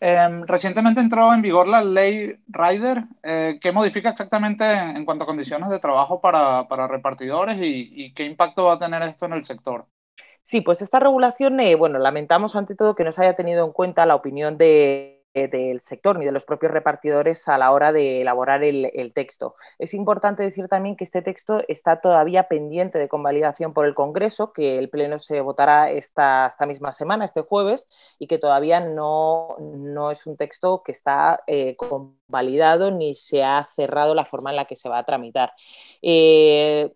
Em, 0.00 0.46
recientemente 0.46 1.00
entró 1.00 1.32
en 1.32 1.40
vigor 1.40 1.68
la 1.68 1.82
ley 1.82 2.34
Rider. 2.48 3.04
Eh, 3.22 3.58
¿Qué 3.60 3.72
modifica 3.72 4.10
exactamente 4.10 4.64
en, 4.64 5.04
cuanto 5.04 5.24
a 5.24 5.26
condiciones 5.26 5.70
de 5.70 5.78
trabajo 5.78 6.20
para, 6.20 6.66
repartidores 6.88 7.56
y, 7.60 8.12
qué 8.14 8.24
impacto 8.24 8.64
va 8.64 8.74
a 8.74 8.78
tener 8.78 9.02
esto 9.02 9.26
en 9.26 9.34
el 9.34 9.44
sector? 9.44 9.86
Sí, 10.46 10.60
pues 10.60 10.80
esta 10.80 11.00
regulación, 11.00 11.58
eh, 11.58 11.74
bueno, 11.74 11.98
lamentamos 11.98 12.54
ante 12.54 12.76
todo 12.76 12.94
que 12.94 13.02
no 13.02 13.10
se 13.10 13.20
haya 13.22 13.34
tenido 13.34 13.64
en 13.66 13.72
cuenta 13.72 14.06
la 14.06 14.14
opinión 14.14 14.56
de, 14.56 15.24
del 15.34 15.80
sector 15.80 16.16
ni 16.20 16.24
de 16.24 16.30
los 16.30 16.44
propios 16.44 16.70
repartidores 16.70 17.48
a 17.48 17.58
la 17.58 17.72
hora 17.72 17.90
de 17.90 18.20
elaborar 18.20 18.62
el, 18.62 19.12
texto. 19.12 19.56
Es 19.80 19.92
importante 19.92 20.44
decir 20.44 20.68
también 20.68 20.94
que 20.94 21.02
este 21.02 21.20
texto 21.20 21.64
está 21.66 22.00
todavía 22.00 22.46
pendiente 22.46 22.96
de 23.00 23.08
convalidación 23.08 23.74
por 23.74 23.86
el 23.86 23.94
Congreso, 23.96 24.52
que 24.52 24.78
el 24.78 24.88
Pleno 24.88 25.18
se 25.18 25.40
votará 25.40 25.90
esta, 25.90 26.54
misma 26.68 26.92
semana, 26.92 27.24
este 27.24 27.42
jueves, 27.42 27.88
y 28.20 28.28
que 28.28 28.38
todavía 28.38 28.78
no, 28.78 29.56
no 29.58 30.12
es 30.12 30.28
un 30.28 30.36
texto 30.36 30.84
que 30.84 30.92
está 30.92 31.42
eh, 31.48 31.74
convalidado 31.74 32.92
ni 32.92 33.16
se 33.16 33.42
ha 33.42 33.68
cerrado 33.74 34.14
la 34.14 34.26
forma 34.26 34.50
en 34.50 34.56
la 34.56 34.66
que 34.66 34.76
se 34.76 34.88
va 34.88 34.98
a 34.98 35.04
tramitar. 35.04 35.50
Eh, 36.02 36.92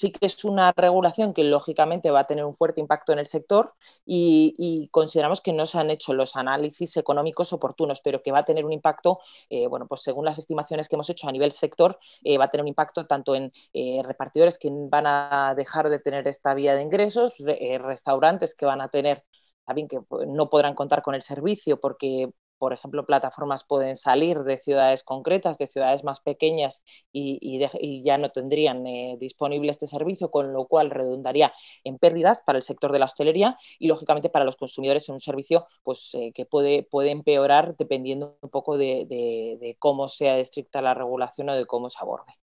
sí 0.00 0.12
que 0.12 0.26
es 0.26 0.44
una 0.44 0.72
regulación 0.72 1.34
que 1.34 1.44
lógicamente 1.44 2.10
va 2.10 2.20
a 2.20 2.26
tener 2.26 2.44
un 2.44 2.56
fuerte 2.56 2.80
impacto 2.80 3.12
en 3.12 3.18
el 3.18 3.26
sector 3.26 3.74
y, 4.06 4.88
consideramos 4.92 5.40
que 5.42 5.52
no 5.52 5.66
se 5.66 5.78
han 5.78 5.90
hecho 5.90 6.14
los 6.14 6.36
análisis 6.36 6.96
económicos 6.96 7.52
oportunos, 7.52 8.00
pero 8.02 8.22
que 8.22 8.32
va 8.32 8.38
a 8.40 8.44
tener 8.44 8.64
un 8.64 8.72
impacto, 8.72 9.20
eh, 9.50 9.66
bueno, 9.66 9.86
pues 9.86 10.02
según 10.02 10.24
las 10.24 10.38
estimaciones 10.38 10.88
que 10.88 10.96
hemos 10.96 11.10
hecho 11.10 11.28
a 11.28 11.32
nivel 11.32 11.52
sector, 11.52 11.98
eh, 12.24 12.38
va 12.38 12.46
a 12.46 12.50
tener 12.50 12.62
un 12.62 12.68
impacto 12.68 13.06
tanto 13.06 13.34
en 13.34 13.52
eh, 13.74 14.02
repartidores 14.04 14.58
que 14.58 14.70
van 14.72 15.06
a 15.06 15.54
dejar 15.56 15.90
de 15.90 15.98
tener 15.98 16.26
esta 16.28 16.54
vía 16.54 16.74
de 16.74 16.82
ingresos, 16.82 17.34
restaurantes 17.38 18.54
que 18.54 18.66
van 18.66 18.80
a 18.80 18.88
tener 18.88 19.24
también 19.64 19.88
que 19.88 20.00
pues, 20.02 20.26
no 20.26 20.48
podrán 20.50 20.74
contar 20.74 21.02
con 21.02 21.14
el 21.14 21.22
servicio 21.22 21.78
porque 21.80 22.30
por 22.60 22.74
ejemplo, 22.74 23.06
plataformas 23.06 23.64
pueden 23.64 23.96
salir 23.96 24.40
de 24.40 24.60
ciudades 24.60 25.02
concretas, 25.02 25.56
de 25.56 25.66
ciudades 25.66 26.04
más 26.04 26.20
pequeñas 26.20 26.82
y, 27.10 27.58
ya 28.04 28.18
no 28.18 28.28
tendrían 28.28 28.86
eh, 28.86 29.16
disponible 29.18 29.70
este 29.70 29.86
servicio, 29.86 30.30
con 30.30 30.52
lo 30.52 30.66
cual 30.66 30.90
redundaría 30.90 31.54
en 31.84 31.96
pérdidas 31.96 32.42
para 32.42 32.58
el 32.58 32.62
sector 32.62 32.92
de 32.92 32.98
la 32.98 33.06
hostelería 33.06 33.56
y, 33.78 33.88
lógicamente, 33.88 34.28
para 34.28 34.44
los 34.44 34.56
consumidores 34.56 35.08
en 35.08 35.14
un 35.14 35.20
servicio 35.20 35.68
pues, 35.82 36.10
eh, 36.12 36.32
que 36.34 36.44
puede, 36.44 36.82
puede 36.82 37.10
empeorar 37.12 37.76
dependiendo 37.78 38.36
un 38.42 38.50
poco 38.50 38.76
de, 38.76 39.76
cómo 39.78 40.08
sea 40.08 40.36
estricta 40.36 40.82
la 40.82 40.92
regulación 40.92 41.48
o 41.48 41.56
de 41.56 41.64
cómo 41.64 41.88
se 41.88 41.98
aborde. 41.98 42.34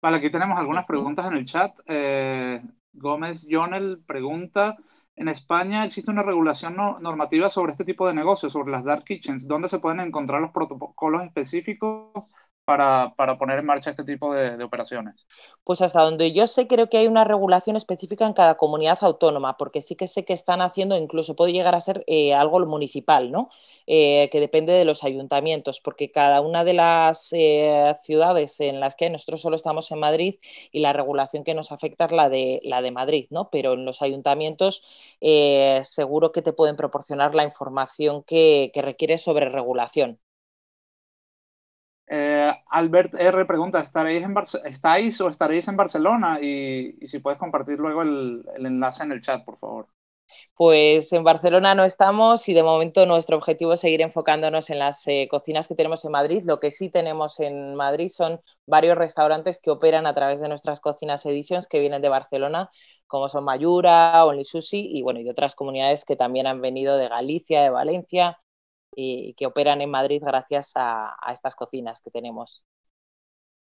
Vale, 0.00 0.16
aquí 0.16 0.30
tenemos 0.30 0.58
algunas 0.58 0.86
preguntas 0.86 1.26
en 1.26 1.36
el 1.36 1.44
chat. 1.44 1.72
Eh, 1.86 2.62
Gómez 2.94 3.46
Jonel 3.46 4.02
pregunta 4.06 4.78
en 5.16 5.28
España 5.28 5.84
existe 5.84 6.10
una 6.10 6.22
regulación 6.22 6.76
normativa 6.76 7.50
sobre 7.50 7.72
este 7.72 7.84
tipo 7.84 8.06
de 8.06 8.14
negocios, 8.14 8.52
sobre 8.52 8.72
las 8.72 8.84
dark 8.84 9.04
kitchens. 9.04 9.46
¿Dónde 9.46 9.68
se 9.68 9.78
pueden 9.78 10.00
encontrar 10.00 10.40
los 10.40 10.52
protocolos 10.52 11.22
específicos 11.22 12.34
para, 12.64 13.14
poner 13.38 13.58
en 13.58 13.66
marcha 13.66 13.90
este 13.90 14.04
tipo 14.04 14.32
de, 14.34 14.62
operaciones? 14.62 15.26
Pues 15.64 15.80
hasta 15.82 16.02
donde 16.02 16.32
yo 16.32 16.46
sé, 16.46 16.66
creo 16.66 16.88
que 16.88 16.98
hay 16.98 17.06
una 17.06 17.24
regulación 17.24 17.76
específica 17.76 18.26
en 18.26 18.32
cada 18.32 18.56
comunidad 18.56 18.98
autónoma, 19.02 19.56
porque 19.56 19.80
sí 19.80 19.96
que 19.96 20.08
sé 20.08 20.24
que 20.24 20.32
están 20.32 20.60
haciendo, 20.60 20.96
incluso 20.96 21.36
puede 21.36 21.52
llegar 21.52 21.74
a 21.74 21.80
ser 21.80 22.04
eh, 22.06 22.34
algo 22.34 22.60
municipal, 22.66 23.30
¿no? 23.32 23.50
Eh, 23.86 24.28
que 24.30 24.40
depende 24.40 24.72
de 24.72 24.84
los 24.84 25.02
ayuntamientos, 25.02 25.80
porque 25.80 26.12
cada 26.12 26.40
una 26.40 26.62
de 26.64 26.74
las 26.74 27.28
eh, 27.32 27.94
ciudades 28.02 28.60
en 28.60 28.78
las 28.80 28.94
que 28.94 29.10
nosotros 29.10 29.40
solo 29.40 29.56
estamos 29.56 29.90
en 29.90 29.98
Madrid 29.98 30.36
y 30.70 30.80
la 30.80 30.92
regulación 30.92 31.42
que 31.44 31.54
nos 31.54 31.72
afecta 31.72 32.04
es 32.06 32.12
la 32.12 32.28
de, 32.28 32.60
la 32.64 32.80
de 32.80 32.92
Madrid, 32.92 33.26
¿no? 33.30 33.50
Pero 33.50 33.72
en 33.74 33.84
los 33.84 34.02
ayuntamientos 34.02 34.82
seguro 35.82 36.32
que 36.32 36.42
te 36.42 36.52
pueden 36.52 36.76
proporcionar 36.76 37.34
la 37.34 37.44
información 37.44 38.22
que, 38.24 38.70
que 38.74 38.82
requieres 38.82 39.22
sobre 39.22 39.48
regulación. 39.48 40.18
Albert 42.12 43.14
R. 43.14 43.44
pregunta, 43.46 43.80
¿estaréis, 43.80 44.22
en 44.22 44.34
¿estáis 44.66 45.20
o 45.20 45.28
estaréis 45.28 45.66
en 45.68 45.76
Barcelona? 45.76 46.38
Y, 46.40 47.06
si 47.06 47.20
puedes 47.20 47.38
compartir 47.38 47.78
luego 47.78 48.02
el, 48.02 48.44
enlace 48.56 49.02
en 49.02 49.12
el 49.12 49.22
chat, 49.22 49.44
por 49.44 49.58
favor. 49.58 49.86
Pues 50.54 51.12
en 51.12 51.24
Barcelona 51.24 51.74
no 51.74 51.84
estamos 51.84 52.48
y 52.48 52.54
de 52.54 52.62
momento 52.62 53.06
nuestro 53.06 53.36
objetivo 53.36 53.72
es 53.72 53.80
seguir 53.80 54.02
enfocándonos 54.02 54.68
en 54.70 54.78
las 54.78 55.06
eh, 55.08 55.26
cocinas 55.30 55.66
que 55.66 55.74
tenemos 55.74 56.04
en 56.04 56.12
Madrid. 56.12 56.42
Lo 56.44 56.58
que 56.58 56.70
sí 56.70 56.90
tenemos 56.90 57.40
en 57.40 57.74
Madrid 57.74 58.10
son 58.10 58.40
varios 58.66 58.96
restaurantes 58.98 59.58
que 59.58 59.70
operan 59.70 60.06
a 60.06 60.14
través 60.14 60.40
de 60.40 60.48
nuestras 60.48 60.80
cocinas 60.80 61.24
Editions 61.24 61.66
que 61.66 61.80
vienen 61.80 62.02
de 62.02 62.10
Barcelona, 62.10 62.70
como 63.06 63.28
son 63.28 63.44
Mayura, 63.44 64.24
Only 64.24 64.44
Sushi 64.44 64.98
y 64.98 65.02
bueno, 65.02 65.20
y 65.20 65.28
otras 65.28 65.54
comunidades 65.54 66.04
que 66.04 66.16
también 66.16 66.46
han 66.46 66.60
venido 66.60 66.96
de 66.96 67.08
Galicia, 67.08 67.62
de 67.62 67.70
Valencia 67.70 68.38
y 68.94 69.34
que 69.34 69.46
operan 69.46 69.80
en 69.80 69.90
Madrid 69.90 70.22
gracias 70.24 70.72
a, 70.74 71.16
estas 71.32 71.54
cocinas 71.54 72.00
que 72.02 72.10
tenemos. 72.10 72.64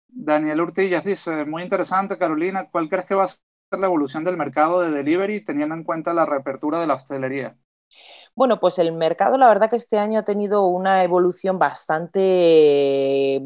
Daniel 0.07 0.61
Urtilla 0.61 1.01
dice, 1.01 1.45
muy 1.45 1.63
interesante, 1.63 2.17
Carolina, 2.17 2.69
¿cuál 2.71 2.89
crees 2.89 3.05
que 3.05 3.15
va 3.15 3.25
a 3.25 3.77
la 3.77 3.87
evolución 3.87 4.23
del 4.23 4.37
mercado 4.37 4.81
de 4.81 4.91
delivery 4.91 5.43
teniendo 5.43 5.75
en 5.75 5.83
cuenta 5.83 6.13
la 6.13 6.25
reapertura 6.25 6.79
de 6.79 6.87
la 6.87 6.95
hostelería? 6.95 7.57
Bueno, 8.35 8.59
pues 8.59 8.79
el 8.79 8.93
mercado 8.93 9.37
la 9.37 9.47
verdad 9.47 9.69
que 9.69 9.75
este 9.75 9.97
año 9.97 10.19
ha 10.19 10.25
tenido 10.25 10.65
una 10.67 11.03
evolución 11.03 11.59
bastante 11.59 13.37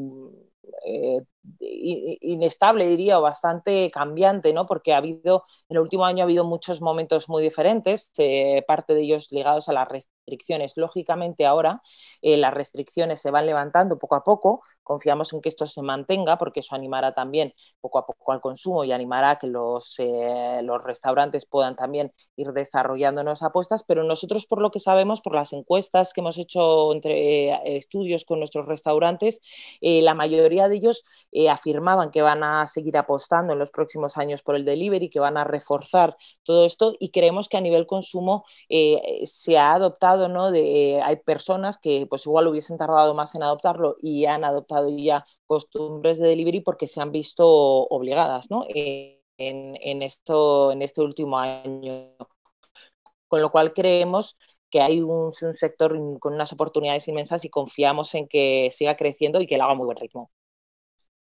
eh, 0.86 1.22
inestable, 1.60 2.88
diría, 2.88 3.20
o 3.20 3.22
bastante 3.22 3.90
cambiante, 3.92 4.54
¿no? 4.54 4.68
Porque 4.68 4.94
ha 4.94 4.98
habido, 4.98 5.46
en 5.70 5.78
el 5.78 5.82
último 5.84 6.06
año 6.06 6.24
ha 6.24 6.26
habido 6.26 6.44
muchos 6.46 6.82
momentos 6.82 7.30
muy 7.30 7.44
diferentes, 7.44 8.12
eh, 8.18 8.64
parte 8.68 8.94
de 8.94 9.02
ellos 9.02 9.28
ligados 9.32 9.70
a 9.70 9.74
las 9.74 9.88
restricciones. 9.88 10.74
Lógicamente 10.76 11.46
ahora 11.46 11.82
eh, 12.22 12.38
las 12.38 12.54
restricciones 12.54 13.22
se 13.22 13.32
van 13.32 13.46
levantando 13.46 13.98
poco 13.98 14.16
a 14.16 14.24
poco, 14.24 14.62
Confiamos 14.84 15.32
en 15.34 15.42
que 15.42 15.50
esto 15.50 15.66
se 15.68 15.82
mantenga 15.82 16.38
porque 16.38 16.62
eso 16.62 16.76
animará 16.76 17.14
también 17.14 17.54
poco 17.82 18.00
a 18.00 18.06
poco 18.06 18.32
al 18.32 18.42
consumo 18.42 18.84
y 18.84 18.92
animará 18.92 19.32
a 19.32 19.40
que 19.40 19.48
los, 19.48 19.96
eh, 20.00 20.62
los 20.64 20.84
restaurantes 20.84 21.46
puedan 21.46 21.76
también 21.76 22.12
ir 22.36 22.52
desarrollando 22.52 23.24
nuevas 23.24 23.44
apuestas, 23.44 23.84
pero 23.84 24.04
nosotros 24.04 24.48
por 24.48 24.62
lo 24.62 24.72
que 24.72 24.80
sabemos, 24.80 25.22
por 25.22 25.36
las 25.36 25.54
encuestas 25.54 26.14
que 26.14 26.22
hemos 26.22 26.38
hecho 26.38 26.94
entre 26.94 27.50
eh, 27.50 27.78
estudios 27.78 28.26
con 28.26 28.40
nuestros 28.40 28.66
restaurantes, 28.66 29.40
eh, 29.82 30.02
la 30.02 30.14
mayoría 30.16 30.68
de 30.68 30.76
ellos 30.78 31.04
afirmaban 31.50 32.12
que 32.12 32.22
van 32.22 32.44
a 32.44 32.66
seguir 32.68 32.98
apostando 32.98 33.54
en 33.54 33.60
los 33.60 33.72
próximos 33.72 34.18
años 34.18 34.42
por 34.42 34.56
el 34.56 34.66
delivery, 34.66 35.10
que 35.10 35.20
van 35.20 35.38
a 35.38 35.44
reforzar 35.44 36.18
todo 36.44 36.66
esto 36.66 36.96
y 37.00 37.12
creemos 37.12 37.48
que 37.48 37.58
a 37.58 37.62
nivel 37.62 37.88
consumo 37.88 38.46
se 39.26 39.58
ha 39.58 39.74
adoptado, 39.74 40.28
¿no? 40.28 40.52
De, 40.52 41.02
hay 41.04 41.18
personas 41.18 41.78
que 41.78 42.08
pues 42.10 42.26
igual 42.26 42.48
hubiesen 42.48 42.78
tardado 42.78 43.14
más 43.14 43.36
en 43.36 43.44
adoptarlo 43.44 43.96
y 44.02 44.26
han 44.26 44.44
adoptado 44.44 44.71
ya 44.98 45.26
costumbres 45.46 46.20
de 46.20 46.30
delivery 46.30 46.62
porque 46.62 46.88
se 46.88 47.02
han 47.02 47.12
visto 47.12 47.48
obligadas 47.48 48.50
¿no? 48.50 48.66
en, 48.68 50.02
esto, 50.02 50.72
en 50.72 50.82
este 50.82 51.02
último 51.02 51.38
año. 51.40 52.16
Con 53.28 53.42
lo 53.42 53.52
cual 53.52 53.74
creemos 53.74 54.38
que 54.70 54.82
hay 54.82 55.02
un, 55.02 55.34
sector 55.34 55.98
con 56.20 56.34
unas 56.34 56.54
oportunidades 56.54 57.08
inmensas 57.08 57.46
y 57.46 57.50
confiamos 57.50 58.14
en 58.16 58.28
que 58.28 58.70
siga 58.72 58.96
creciendo 58.96 59.42
y 59.42 59.48
que 59.48 59.58
lo 59.58 59.66
haga 59.66 59.76
muy 59.76 59.86
buen 59.86 59.98
ritmo. 59.98 60.32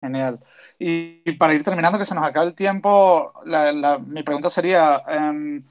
Genial. 0.01 0.39
Y, 0.79 1.31
para 1.33 1.53
ir 1.53 1.63
terminando, 1.63 1.97
que 1.97 2.05
se 2.05 2.15
nos 2.15 2.25
acaba 2.25 2.45
el 2.45 2.55
tiempo, 2.55 3.33
mi 4.05 4.23
pregunta 4.23 4.49
sería, 4.49 5.01
em, 5.07 5.63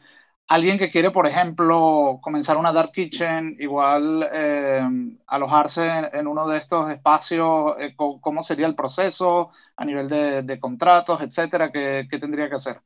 alguien 0.48 0.78
que 0.78 0.90
quiere, 0.90 1.10
por 1.10 1.26
ejemplo, 1.26 2.18
comenzar 2.22 2.56
una 2.56 2.72
dark 2.72 2.92
kitchen, 2.92 3.56
igual 3.58 4.28
eh, 4.32 4.82
alojarse 5.26 6.10
en, 6.12 6.26
uno 6.26 6.46
de 6.48 6.58
estos 6.58 6.90
espacios, 6.90 7.74
eh, 7.78 7.94
¿cómo 7.96 8.42
sería 8.42 8.66
el 8.66 8.74
proceso 8.74 9.50
a 9.76 9.84
nivel 9.84 10.08
de, 10.08 10.58
contratos, 10.60 11.20
etcétera? 11.22 11.70
¿Qué, 11.72 12.06
tendría 12.20 12.48
que 12.48 12.56
hacer? 12.56 12.80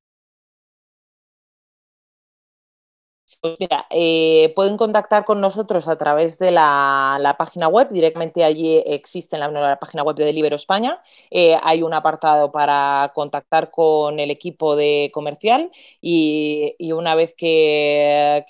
Pues 3.46 3.60
mira, 3.60 3.86
eh, 3.90 4.52
pueden 4.56 4.76
contactar 4.76 5.24
con 5.24 5.40
nosotros 5.40 5.86
a 5.86 5.96
través 5.96 6.36
de 6.38 6.50
la, 6.50 7.36
página 7.38 7.68
web, 7.68 7.88
directamente 7.90 8.42
allí 8.42 8.82
existe 8.84 9.36
en 9.36 9.52
la, 9.54 9.78
página 9.78 10.02
web 10.02 10.16
de 10.16 10.24
Delibero 10.24 10.56
España, 10.56 11.00
eh, 11.30 11.56
hay 11.62 11.84
un 11.84 11.94
apartado 11.94 12.50
para 12.50 13.12
contactar 13.14 13.70
con 13.70 14.18
el 14.18 14.32
equipo 14.32 14.74
de 14.74 15.12
comercial 15.14 15.70
y, 16.00 16.74
una 16.92 17.14
vez 17.14 17.34
que, 17.36 18.44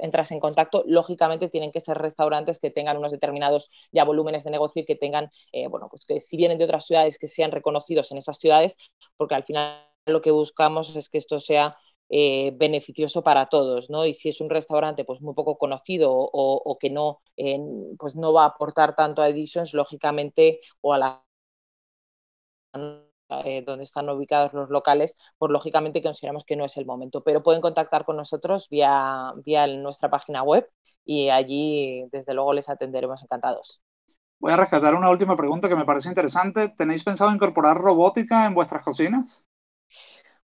entras 0.00 0.30
en 0.30 0.38
contacto, 0.38 0.84
lógicamente 0.86 1.48
tienen 1.48 1.72
que 1.72 1.80
ser 1.80 1.98
restaurantes 1.98 2.60
que 2.60 2.70
tengan 2.70 2.96
unos 2.96 3.10
determinados 3.10 3.70
ya 3.90 4.04
volúmenes 4.04 4.44
de 4.44 4.52
negocio 4.52 4.82
y 4.82 4.84
que 4.84 4.94
tengan, 4.94 5.32
eh, 5.50 5.66
bueno, 5.66 5.88
pues 5.90 6.04
que 6.04 6.20
si 6.20 6.36
vienen 6.36 6.58
de 6.58 6.64
otras 6.64 6.86
ciudades, 6.86 7.18
que 7.18 7.26
sean 7.26 7.50
reconocidos 7.50 8.12
en 8.12 8.18
esas 8.18 8.38
ciudades, 8.38 8.76
porque 9.16 9.34
al 9.34 9.42
final 9.42 9.88
lo 10.06 10.22
que 10.22 10.30
buscamos 10.30 10.94
es 10.94 11.08
que 11.08 11.18
esto 11.18 11.40
sea 11.40 11.76
eh, 12.08 12.52
beneficioso 12.56 13.22
para 13.22 13.46
todos, 13.46 13.90
¿no? 13.90 14.06
Y 14.06 14.14
si 14.14 14.28
es 14.30 14.40
un 14.40 14.50
restaurante 14.50 15.04
pues 15.04 15.20
muy 15.20 15.34
poco 15.34 15.58
conocido 15.58 16.12
o, 16.12 16.78
que 16.80 16.90
no, 16.90 17.20
pues 17.98 18.16
no 18.16 18.32
va 18.32 18.44
a 18.44 18.48
aportar 18.48 18.94
tanto 18.96 19.22
a 19.22 19.28
Editions, 19.28 19.74
lógicamente, 19.74 20.60
o 20.80 20.94
a 20.94 20.98
la 20.98 21.24
eh, 23.44 23.62
donde 23.62 23.84
están 23.84 24.08
ubicados 24.08 24.54
los 24.54 24.70
locales, 24.70 25.14
pues 25.36 25.52
lógicamente 25.52 26.02
consideramos 26.02 26.44
que 26.44 26.56
no 26.56 26.64
es 26.64 26.78
el 26.78 26.86
momento, 26.86 27.22
pero 27.22 27.42
pueden 27.42 27.60
contactar 27.60 28.06
con 28.06 28.16
nosotros 28.16 28.68
vía, 28.70 29.34
vía 29.44 29.66
nuestra 29.66 30.08
página 30.08 30.42
web 30.42 30.66
y 31.04 31.28
allí 31.28 32.06
desde 32.10 32.32
luego 32.32 32.54
les 32.54 32.70
atenderemos 32.70 33.22
encantados. 33.22 33.82
Voy 34.38 34.52
a 34.52 34.56
rescatar 34.56 34.94
una 34.94 35.10
última 35.10 35.36
pregunta 35.36 35.68
que 35.68 35.76
me 35.76 35.84
parece 35.84 36.08
interesante. 36.08 36.70
¿Tenéis 36.70 37.04
pensado 37.04 37.30
incorporar 37.30 37.76
robótica 37.76 38.46
en 38.46 38.54
vuestras 38.54 38.82
cocinas? 38.82 39.44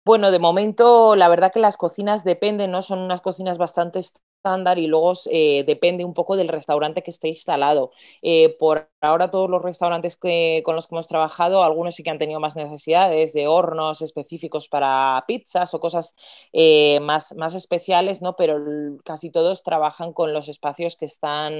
Bueno, 0.06 0.32
de 0.32 0.40
momento 0.40 1.16
la 1.16 1.28
verdad 1.28 1.52
que 1.52 1.60
las 1.60 1.78
cocinas 1.78 2.24
dependen, 2.24 2.72
¿no? 2.72 2.82
Son 2.82 3.00
unas 3.00 3.22
cocinas 3.22 3.58
bastante 3.60 4.00
estándar 4.42 4.80
y 4.80 4.88
luego 4.88 5.14
eh, 5.30 5.64
depende 5.66 6.04
un 6.04 6.14
poco 6.16 6.36
del 6.36 6.48
restaurante 6.48 7.04
que 7.04 7.12
esté 7.12 7.28
instalado. 7.30 7.92
Eh, 8.24 8.56
por 8.58 8.90
ahora 9.02 9.30
todos 9.30 9.50
los 9.50 9.62
restaurantes 9.62 10.18
con 10.18 10.76
los 10.76 10.88
que 10.88 10.96
hemos 10.96 11.08
trabajado, 11.08 11.64
algunos 11.64 11.96
sí 11.96 12.04
que 12.04 12.10
han 12.10 12.18
tenido 12.20 12.40
más 12.40 12.56
necesidades 12.56 13.34
de 13.34 13.48
hornos 13.48 14.02
específicos 14.02 14.68
para 14.68 15.24
pizzas 15.28 15.74
o 15.74 15.80
cosas 15.80 16.16
eh, 16.54 17.00
más, 17.02 17.34
más 17.36 17.54
especiales, 17.56 18.22
¿no? 18.22 18.36
pero 18.36 18.58
casi 19.06 19.30
todos 19.32 19.64
trabajan 19.64 20.14
con 20.14 20.34
los 20.34 20.48
espacios 20.50 20.96
que 20.96 21.06
están 21.06 21.54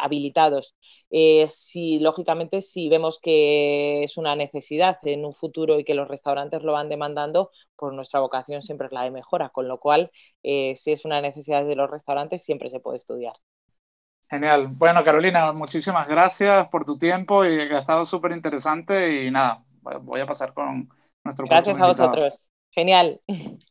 habilitados. 0.00 0.74
si 1.48 1.98
lógicamente 2.00 2.60
si 2.60 2.88
vemos 2.88 3.18
que 3.18 4.04
es 4.04 4.16
una 4.16 4.36
necesidad 4.36 4.98
en 5.04 5.24
un 5.24 5.34
futuro 5.34 5.78
y 5.78 5.84
que 5.84 5.94
los 5.94 6.08
restaurantes 6.08 6.62
lo 6.62 6.72
van 6.72 6.88
demandando, 6.88 7.50
pues 7.76 7.92
nuestra 7.94 8.20
vocación 8.20 8.62
siempre 8.62 8.86
es 8.86 8.92
la 8.92 9.04
de 9.04 9.10
mejora, 9.10 9.48
con 9.50 9.66
lo 9.68 9.78
cual 9.78 10.10
si 10.42 10.92
es 10.92 11.04
una 11.04 11.10
una 11.10 11.20
necesidad 11.20 11.64
de 11.64 11.76
los 11.76 11.90
restaurantes, 11.90 12.42
siempre 12.42 12.70
se 12.70 12.80
puede 12.80 12.98
estudiar. 12.98 13.34
Genial. 14.28 14.68
Bueno, 14.70 15.04
Carolina, 15.04 15.52
muchísimas 15.52 16.06
gracias 16.06 16.68
por 16.68 16.84
tu 16.84 16.96
tiempo 16.96 17.44
y 17.44 17.68
que 17.68 17.74
ha 17.74 17.80
estado 17.80 18.06
súper 18.06 18.32
interesante 18.32 19.24
y 19.24 19.30
nada, 19.30 19.64
voy 20.02 20.20
a 20.20 20.26
pasar 20.26 20.54
con 20.54 20.88
nuestro 21.24 21.46
Gracias 21.46 21.80
a 21.80 21.86
vosotros. 21.86 22.48
Genial. 22.70 23.20